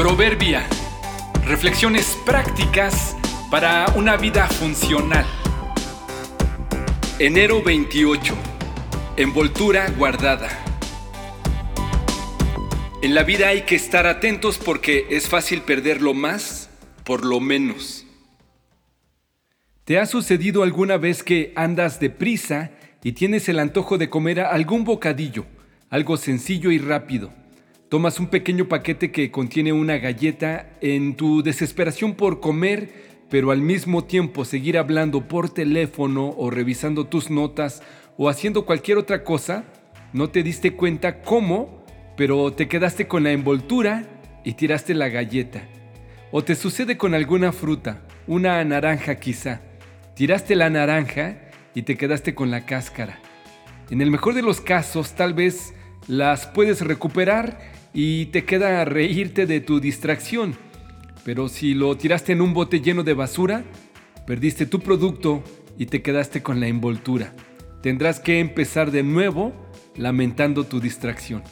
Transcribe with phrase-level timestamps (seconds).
[0.00, 0.66] Proverbia.
[1.44, 3.14] Reflexiones prácticas
[3.50, 5.26] para una vida funcional.
[7.18, 8.34] Enero 28.
[9.18, 10.48] Envoltura guardada.
[13.02, 16.70] En la vida hay que estar atentos porque es fácil perder lo más
[17.04, 18.06] por lo menos.
[19.84, 22.70] ¿Te ha sucedido alguna vez que andas deprisa
[23.02, 25.44] y tienes el antojo de comer algún bocadillo,
[25.90, 27.38] algo sencillo y rápido?
[27.90, 32.88] Tomas un pequeño paquete que contiene una galleta en tu desesperación por comer,
[33.28, 37.82] pero al mismo tiempo seguir hablando por teléfono o revisando tus notas
[38.16, 39.64] o haciendo cualquier otra cosa,
[40.12, 41.84] no te diste cuenta cómo,
[42.16, 44.06] pero te quedaste con la envoltura
[44.44, 45.62] y tiraste la galleta.
[46.30, 49.62] O te sucede con alguna fruta, una naranja quizá.
[50.14, 51.38] Tiraste la naranja
[51.74, 53.18] y te quedaste con la cáscara.
[53.90, 55.74] En el mejor de los casos, tal vez
[56.06, 60.54] las puedes recuperar y te queda reírte de tu distracción.
[61.24, 63.64] Pero si lo tiraste en un bote lleno de basura,
[64.26, 65.42] perdiste tu producto
[65.78, 67.34] y te quedaste con la envoltura.
[67.82, 69.52] Tendrás que empezar de nuevo
[69.96, 71.42] lamentando tu distracción.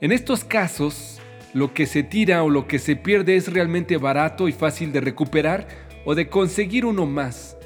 [0.00, 1.20] En estos casos,
[1.54, 5.00] lo que se tira o lo que se pierde es realmente barato y fácil de
[5.00, 5.66] recuperar
[6.04, 7.56] o de conseguir uno más.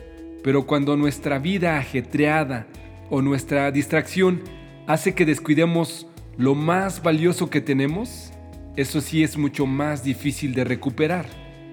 [0.42, 2.67] Pero cuando nuestra vida ajetreada
[3.11, 4.42] o nuestra distracción
[4.86, 6.06] hace que descuidemos
[6.38, 8.33] lo más valioso que tenemos,
[8.77, 11.27] eso sí es mucho más difícil de recuperar.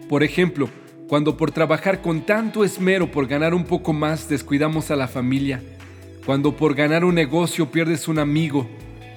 [0.10, 0.70] Por ejemplo,
[1.08, 5.64] cuando por trabajar con tanto esmero por ganar un poco más descuidamos a la familia,
[6.26, 8.68] cuando por ganar un negocio pierdes un amigo,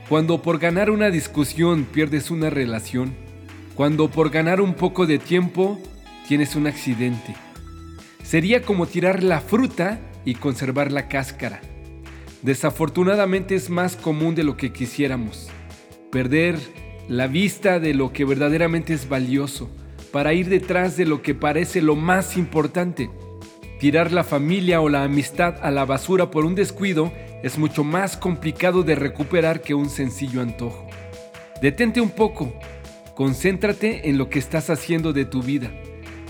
[0.09, 3.15] cuando por ganar una discusión pierdes una relación,
[3.75, 5.81] cuando por ganar un poco de tiempo
[6.29, 7.35] tienes un accidente.
[8.23, 11.61] Sería como tirar la fruta y conservar la cáscara.
[12.43, 15.49] Desafortunadamente es más común de lo que quisiéramos.
[16.11, 16.59] Perder
[17.09, 19.71] la vista de lo que verdaderamente es valioso
[20.13, 23.11] para ir detrás de lo que parece lo más importante.
[23.79, 27.13] Tirar la familia o la amistad a la basura por un descuido
[27.45, 30.87] es mucho más complicado de recuperar que un sencillo antojo.
[31.61, 32.53] Detente un poco,
[33.15, 35.71] concéntrate en lo que estás haciendo de tu vida.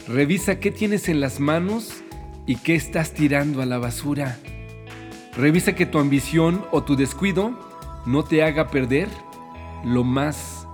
[0.09, 2.03] Revisa qué tienes en las manos
[2.47, 4.39] y qué estás tirando a la basura.
[5.33, 7.59] Revisa que tu ambición o tu descuido
[8.05, 9.09] no te haga perder
[9.83, 10.67] lo más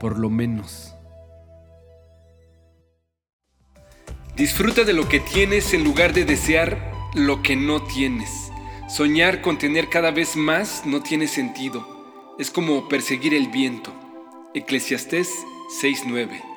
[0.00, 0.94] por lo menos.
[4.36, 8.50] Disfruta de lo que tienes en lugar de desear lo que no tienes.
[8.88, 12.34] Soñar con tener cada vez más no tiene sentido.
[12.38, 13.92] Es como perseguir el viento.
[14.54, 15.28] Eclesiastés
[15.80, 16.49] 6:9